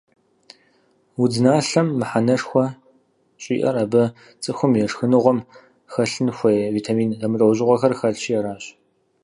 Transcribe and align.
Удзналъэм 1.21 1.87
мыхьэнэшхуэ 1.99 2.65
щӀиӀэр 3.41 3.75
абы 3.83 4.03
цӀыхум 4.41 4.71
и 4.79 4.81
шхыныгъуэм 4.91 5.39
хэлъын 5.91 6.29
хуей 6.37 6.59
витамин 6.77 7.09
зэмылӀэужьыгъуэхэр 7.19 7.93
хэлъщи 7.99 8.33
аращ. 8.39 8.63